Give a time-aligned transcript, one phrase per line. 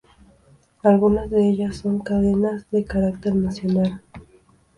[0.81, 4.01] Algunas de ellas son cadenas de carácter nacional.